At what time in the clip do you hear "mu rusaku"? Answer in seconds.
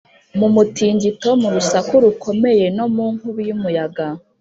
1.41-1.93